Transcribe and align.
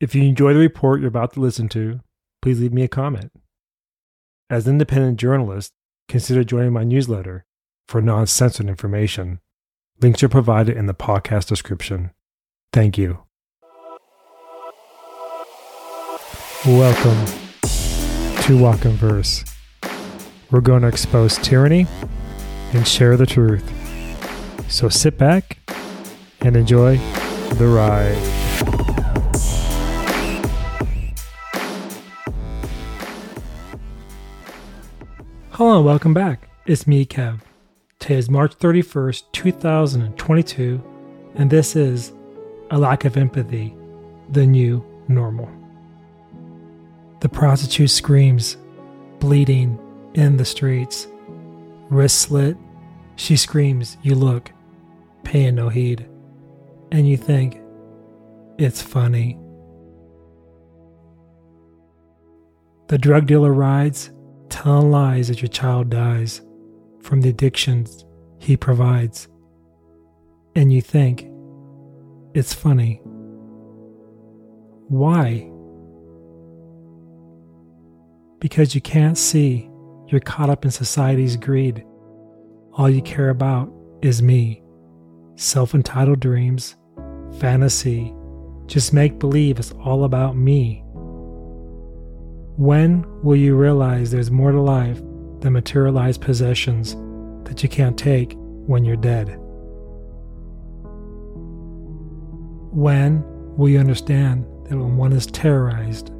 If 0.00 0.14
you 0.14 0.22
enjoy 0.22 0.52
the 0.52 0.60
report 0.60 1.00
you're 1.00 1.08
about 1.08 1.32
to 1.32 1.40
listen 1.40 1.68
to, 1.70 1.98
please 2.40 2.60
leave 2.60 2.72
me 2.72 2.84
a 2.84 2.88
comment. 2.88 3.32
As 4.48 4.68
an 4.68 4.74
independent 4.74 5.18
journalist, 5.18 5.72
consider 6.06 6.44
joining 6.44 6.72
my 6.72 6.84
newsletter 6.84 7.44
for 7.88 8.00
non 8.00 8.28
censored 8.28 8.68
information. 8.68 9.40
Links 10.00 10.22
are 10.22 10.28
provided 10.28 10.76
in 10.76 10.86
the 10.86 10.94
podcast 10.94 11.48
description. 11.48 12.12
Thank 12.72 12.96
you. 12.96 13.24
Welcome 16.64 17.24
to 18.42 18.56
Walk 18.56 18.84
in 18.84 18.92
Verse. 18.92 19.44
We're 20.52 20.60
going 20.60 20.82
to 20.82 20.88
expose 20.88 21.38
tyranny 21.38 21.88
and 22.72 22.86
share 22.86 23.16
the 23.16 23.26
truth. 23.26 23.68
So 24.70 24.88
sit 24.88 25.18
back 25.18 25.58
and 26.40 26.54
enjoy 26.54 26.98
the 27.54 27.66
ride. 27.66 28.37
Hello 35.58 35.78
and 35.78 35.84
welcome 35.84 36.14
back. 36.14 36.48
It's 36.66 36.86
me, 36.86 37.04
Kev. 37.04 37.40
Today 37.98 38.14
is 38.14 38.30
March 38.30 38.56
31st, 38.58 39.24
2022, 39.32 40.80
and 41.34 41.50
this 41.50 41.74
is 41.74 42.12
A 42.70 42.78
Lack 42.78 43.04
of 43.04 43.16
Empathy, 43.16 43.74
the 44.30 44.46
New 44.46 44.86
Normal. 45.08 45.50
The 47.18 47.28
prostitute 47.28 47.90
screams, 47.90 48.56
bleeding 49.18 49.80
in 50.14 50.36
the 50.36 50.44
streets. 50.44 51.08
Wrist 51.90 52.20
slit, 52.20 52.56
she 53.16 53.36
screams, 53.36 53.96
You 54.00 54.14
look, 54.14 54.52
paying 55.24 55.56
no 55.56 55.70
heed. 55.70 56.08
And 56.92 57.08
you 57.08 57.16
think, 57.16 57.60
It's 58.58 58.80
funny. 58.80 59.36
The 62.86 62.98
drug 62.98 63.26
dealer 63.26 63.52
rides, 63.52 64.12
telling 64.58 64.90
lies 64.90 65.28
that 65.28 65.40
your 65.40 65.48
child 65.48 65.88
dies 65.88 66.42
from 67.00 67.20
the 67.20 67.28
addictions 67.28 68.04
he 68.40 68.56
provides. 68.56 69.28
And 70.56 70.72
you 70.72 70.82
think 70.82 71.28
it's 72.34 72.52
funny. 72.52 73.00
Why? 74.88 75.48
Because 78.40 78.74
you 78.74 78.80
can't 78.80 79.16
see 79.16 79.70
you're 80.08 80.20
caught 80.20 80.50
up 80.50 80.64
in 80.64 80.72
society's 80.72 81.36
greed. 81.36 81.84
All 82.72 82.90
you 82.90 83.02
care 83.02 83.28
about 83.28 83.72
is 84.02 84.22
me. 84.22 84.60
Self 85.36 85.72
entitled 85.72 86.18
dreams, 86.18 86.74
fantasy, 87.38 88.12
just 88.66 88.92
make 88.92 89.20
believe 89.20 89.60
it's 89.60 89.70
all 89.84 90.02
about 90.02 90.36
me. 90.36 90.82
When 92.58 93.06
will 93.22 93.36
you 93.36 93.54
realize 93.54 94.10
there's 94.10 94.32
more 94.32 94.50
to 94.50 94.60
life 94.60 95.00
than 95.38 95.52
materialized 95.52 96.20
possessions 96.20 96.96
that 97.48 97.62
you 97.62 97.68
can't 97.68 97.96
take 97.96 98.34
when 98.36 98.84
you're 98.84 98.96
dead? 98.96 99.36
When 102.72 103.22
will 103.56 103.68
you 103.68 103.78
understand 103.78 104.44
that 104.64 104.76
when 104.76 104.96
one 104.96 105.12
is 105.12 105.26
terrorized, 105.26 106.10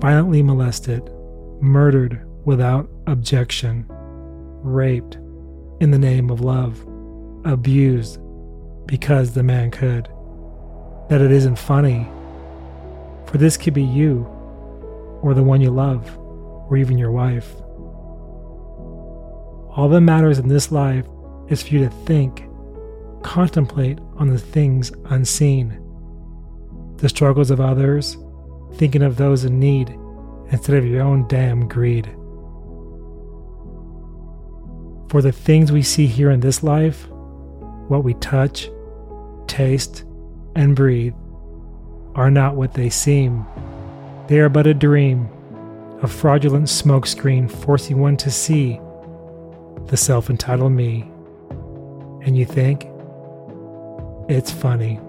violently 0.00 0.42
molested, 0.42 1.08
murdered 1.60 2.20
without 2.44 2.90
objection, 3.06 3.86
raped 4.64 5.18
in 5.80 5.92
the 5.92 5.98
name 6.00 6.30
of 6.30 6.40
love, 6.40 6.84
abused 7.44 8.18
because 8.86 9.34
the 9.34 9.44
man 9.44 9.70
could, 9.70 10.08
that 11.10 11.20
it 11.20 11.30
isn't 11.30 11.60
funny? 11.60 12.08
For 13.26 13.38
this 13.38 13.56
could 13.56 13.74
be 13.74 13.84
you 13.84 14.28
or 15.22 15.34
the 15.34 15.42
one 15.42 15.60
you 15.60 15.70
love, 15.70 16.16
or 16.18 16.76
even 16.76 16.98
your 16.98 17.12
wife. 17.12 17.54
All 19.76 19.88
that 19.90 20.00
matters 20.00 20.38
in 20.38 20.48
this 20.48 20.72
life 20.72 21.06
is 21.48 21.62
for 21.62 21.74
you 21.74 21.80
to 21.80 21.90
think, 22.04 22.44
contemplate 23.22 23.98
on 24.16 24.28
the 24.28 24.38
things 24.38 24.92
unseen, 25.06 25.78
the 26.96 27.08
struggles 27.08 27.50
of 27.50 27.60
others, 27.60 28.16
thinking 28.74 29.02
of 29.02 29.16
those 29.16 29.44
in 29.44 29.58
need 29.58 29.96
instead 30.50 30.76
of 30.76 30.86
your 30.86 31.02
own 31.02 31.26
damn 31.28 31.68
greed. 31.68 32.06
For 35.10 35.22
the 35.22 35.32
things 35.32 35.72
we 35.72 35.82
see 35.82 36.06
here 36.06 36.30
in 36.30 36.40
this 36.40 36.62
life, 36.62 37.08
what 37.88 38.04
we 38.04 38.14
touch, 38.14 38.70
taste, 39.48 40.04
and 40.54 40.76
breathe, 40.76 41.14
are 42.14 42.30
not 42.30 42.54
what 42.54 42.74
they 42.74 42.90
seem. 42.90 43.44
They 44.30 44.38
are 44.38 44.48
but 44.48 44.68
a 44.68 44.74
dream, 44.74 45.28
a 46.02 46.06
fraudulent 46.06 46.66
smokescreen 46.66 47.50
forcing 47.50 47.98
one 47.98 48.16
to 48.18 48.30
see 48.30 48.80
the 49.86 49.96
self 49.96 50.30
entitled 50.30 50.70
me. 50.70 51.10
And 52.22 52.38
you 52.38 52.46
think 52.46 52.86
it's 54.28 54.52
funny. 54.52 55.00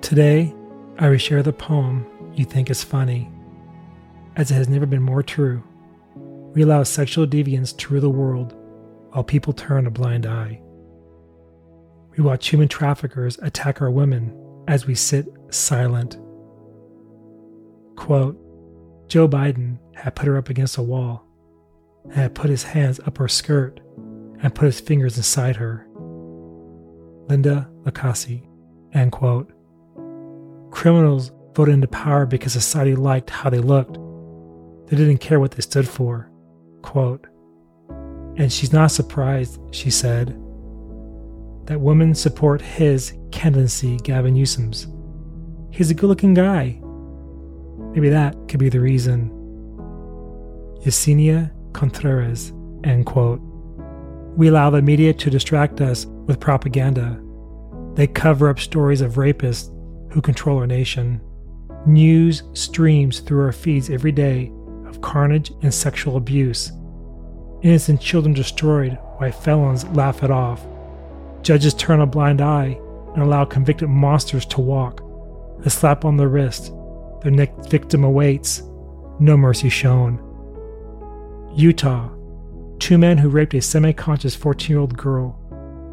Today, 0.00 0.54
I 0.98 1.04
reshare 1.04 1.44
the 1.44 1.52
poem 1.52 2.06
you 2.32 2.46
think 2.46 2.70
is 2.70 2.82
funny, 2.82 3.30
as 4.36 4.50
it 4.50 4.54
has 4.54 4.70
never 4.70 4.86
been 4.86 5.02
more 5.02 5.22
true. 5.22 5.62
We 6.54 6.62
allow 6.62 6.82
sexual 6.84 7.26
deviance 7.26 7.76
to 7.76 7.92
rule 7.92 8.00
the 8.00 8.08
world 8.08 8.56
while 9.10 9.22
people 9.22 9.52
turn 9.52 9.86
a 9.86 9.90
blind 9.90 10.24
eye. 10.24 10.62
We 12.18 12.24
watch 12.24 12.48
human 12.48 12.66
traffickers 12.66 13.38
attack 13.42 13.80
our 13.80 13.92
women 13.92 14.34
as 14.66 14.88
we 14.88 14.96
sit 14.96 15.28
silent. 15.50 16.18
Quote 17.94 18.36
Joe 19.08 19.28
Biden 19.28 19.78
had 19.94 20.16
put 20.16 20.26
her 20.26 20.36
up 20.36 20.48
against 20.48 20.78
a 20.78 20.82
wall 20.82 21.24
and 22.06 22.14
had 22.14 22.34
put 22.34 22.50
his 22.50 22.64
hands 22.64 22.98
up 23.06 23.18
her 23.18 23.28
skirt 23.28 23.78
and 24.42 24.52
put 24.52 24.66
his 24.66 24.80
fingers 24.80 25.16
inside 25.16 25.54
her. 25.56 25.86
Lynda 27.28 27.70
Lacassi. 27.84 28.44
End 28.94 29.12
quote. 29.12 29.52
Criminals 30.72 31.30
voted 31.54 31.74
into 31.74 31.86
power 31.86 32.26
because 32.26 32.52
society 32.52 32.96
liked 32.96 33.30
how 33.30 33.48
they 33.48 33.60
looked. 33.60 33.96
They 34.88 34.96
didn't 34.96 35.18
care 35.18 35.38
what 35.38 35.52
they 35.52 35.60
stood 35.60 35.88
for. 35.88 36.28
Quote. 36.82 37.28
And 38.36 38.52
she's 38.52 38.72
not 38.72 38.90
surprised, 38.90 39.60
she 39.70 39.90
said, 39.90 40.36
that 41.68 41.80
women 41.80 42.14
support 42.14 42.62
his 42.62 43.12
candidacy, 43.30 43.98
Gavin 43.98 44.32
Newsom's. 44.32 44.86
He's 45.70 45.90
a 45.90 45.94
good 45.94 46.06
looking 46.06 46.32
guy. 46.32 46.80
Maybe 47.92 48.08
that 48.08 48.34
could 48.48 48.58
be 48.58 48.70
the 48.70 48.80
reason. 48.80 49.30
Yesenia 50.80 51.52
Contreras, 51.74 52.52
end 52.84 53.04
quote. 53.04 53.40
We 54.34 54.48
allow 54.48 54.70
the 54.70 54.80
media 54.80 55.12
to 55.12 55.30
distract 55.30 55.82
us 55.82 56.06
with 56.06 56.40
propaganda. 56.40 57.20
They 57.94 58.06
cover 58.06 58.48
up 58.48 58.58
stories 58.58 59.02
of 59.02 59.14
rapists 59.14 59.70
who 60.10 60.22
control 60.22 60.58
our 60.58 60.66
nation. 60.66 61.20
News 61.86 62.44
streams 62.54 63.20
through 63.20 63.44
our 63.44 63.52
feeds 63.52 63.90
every 63.90 64.12
day 64.12 64.50
of 64.86 65.02
carnage 65.02 65.52
and 65.60 65.74
sexual 65.74 66.16
abuse. 66.16 66.72
Innocent 67.62 68.00
children 68.00 68.32
destroyed 68.32 68.96
while 69.18 69.32
felons 69.32 69.84
laugh 69.88 70.22
it 70.22 70.30
off. 70.30 70.64
Judges 71.48 71.72
turn 71.72 72.02
a 72.02 72.06
blind 72.06 72.42
eye 72.42 72.78
and 73.14 73.22
allow 73.22 73.46
convicted 73.46 73.88
monsters 73.88 74.44
to 74.44 74.60
walk. 74.60 75.02
A 75.64 75.70
slap 75.70 76.04
on 76.04 76.18
the 76.18 76.28
wrist, 76.28 76.74
their 77.22 77.30
next 77.30 77.70
victim 77.70 78.04
awaits, 78.04 78.62
no 79.18 79.34
mercy 79.34 79.70
shown. 79.70 80.20
Utah, 81.54 82.10
two 82.78 82.98
men 82.98 83.16
who 83.16 83.30
raped 83.30 83.54
a 83.54 83.62
semi 83.62 83.94
conscious 83.94 84.36
14 84.36 84.68
year 84.68 84.78
old 84.78 84.94
girl, 84.98 85.40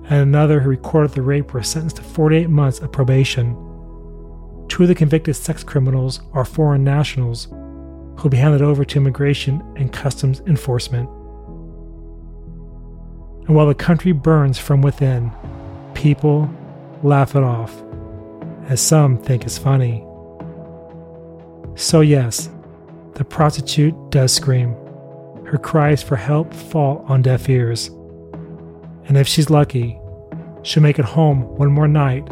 and 0.09 0.19
another 0.19 0.59
who 0.59 0.71
recorded 0.71 1.11
the 1.11 1.21
rape 1.21 1.53
were 1.53 1.63
sentenced 1.63 1.95
to 1.95 2.01
48 2.01 2.49
months 2.49 2.79
of 2.79 2.91
probation. 2.91 3.53
Two 4.67 4.83
of 4.83 4.89
the 4.89 4.93
convicted 4.93 5.37
sex 5.37 5.63
criminals 5.63 6.19
are 6.33 6.43
foreign 6.43 6.83
nationals 6.83 7.45
who 7.45 8.23
will 8.23 8.29
be 8.29 8.35
handed 8.35 8.61
over 8.61 8.83
to 8.83 8.97
immigration 8.97 9.63
and 9.77 9.93
customs 9.93 10.41
enforcement. 10.47 11.09
And 13.47 13.55
while 13.55 13.67
the 13.67 13.75
country 13.75 14.11
burns 14.11 14.57
from 14.57 14.81
within, 14.81 15.31
people 15.93 16.49
laugh 17.03 17.35
it 17.35 17.43
off, 17.43 17.83
as 18.67 18.81
some 18.81 19.17
think 19.17 19.45
is 19.45 19.57
funny. 19.57 20.03
So, 21.75 22.01
yes, 22.01 22.49
the 23.13 23.23
prostitute 23.23 23.93
does 24.09 24.33
scream. 24.33 24.75
Her 25.45 25.59
cries 25.59 26.01
for 26.01 26.15
help 26.15 26.53
fall 26.53 27.05
on 27.07 27.21
deaf 27.21 27.47
ears. 27.47 27.89
And 29.07 29.17
if 29.17 29.27
she's 29.27 29.51
lucky, 29.51 29.99
she'll 30.63 30.81
make 30.81 30.97
it 30.97 31.05
home 31.05 31.41
one 31.57 31.71
more 31.71 31.87
night 31.87 32.27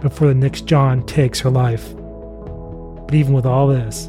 before 0.00 0.28
the 0.28 0.34
next 0.34 0.66
John 0.66 1.04
takes 1.04 1.40
her 1.40 1.50
life. 1.50 1.94
But 1.94 3.14
even 3.14 3.34
with 3.34 3.44
all 3.44 3.68
this, 3.68 4.08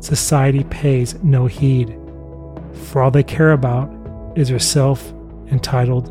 society 0.00 0.64
pays 0.64 1.14
no 1.22 1.46
heed, 1.46 1.96
for 2.72 3.02
all 3.02 3.10
they 3.10 3.22
care 3.22 3.52
about 3.52 3.88
is 4.36 4.48
herself 4.48 5.12
entitled 5.50 6.10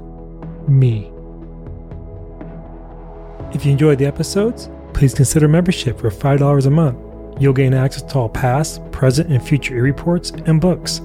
Me. 0.70 1.12
If 3.54 3.66
you 3.66 3.72
enjoyed 3.72 3.98
the 3.98 4.06
episodes, 4.06 4.70
please 4.94 5.14
consider 5.14 5.48
membership 5.48 6.00
for 6.00 6.10
$5 6.10 6.66
a 6.66 6.70
month. 6.70 6.98
You'll 7.40 7.54
gain 7.54 7.74
access 7.74 8.04
to 8.04 8.20
all 8.20 8.30
past, 8.30 8.82
present, 8.92 9.32
and 9.32 9.42
future 9.46 9.76
e 9.76 9.80
reports 9.80 10.32
and 10.32 10.60
books, 10.60 11.02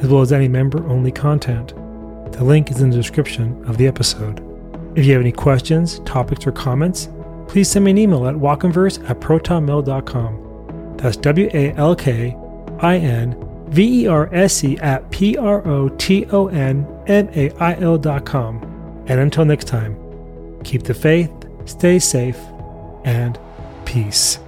as 0.00 0.08
well 0.08 0.22
as 0.22 0.32
any 0.32 0.48
member 0.48 0.86
only 0.88 1.12
content. 1.12 1.74
The 2.32 2.44
link 2.44 2.70
is 2.70 2.80
in 2.80 2.90
the 2.90 2.96
description 2.96 3.62
of 3.68 3.76
the 3.76 3.86
episode. 3.86 4.40
If 4.96 5.04
you 5.04 5.12
have 5.12 5.22
any 5.22 5.32
questions, 5.32 6.00
topics, 6.00 6.46
or 6.46 6.52
comments, 6.52 7.08
please 7.48 7.68
send 7.68 7.84
me 7.84 7.90
an 7.90 7.98
email 7.98 8.26
at 8.26 8.34
walkinverse 8.34 9.08
at 9.10 9.20
protonmail.com. 9.20 10.96
That's 10.96 11.16
W 11.16 11.50
A 11.52 11.72
L 11.72 11.96
K 11.96 12.36
I 12.80 12.96
N 12.96 13.36
V 13.68 14.02
E 14.02 14.06
R 14.06 14.28
S 14.32 14.62
E 14.64 14.78
at 14.78 15.10
P 15.10 15.36
R 15.36 15.66
O 15.66 15.88
T 15.88 16.26
O 16.26 16.48
N 16.48 16.86
M 17.06 17.28
A 17.34 17.50
I 17.58 17.74
L 17.80 17.98
dot 17.98 18.24
com. 18.24 18.62
And 19.06 19.20
until 19.20 19.44
next 19.44 19.66
time, 19.66 19.96
keep 20.64 20.84
the 20.84 20.94
faith, 20.94 21.32
stay 21.64 21.98
safe, 21.98 22.38
and 23.04 23.38
peace. 23.84 24.38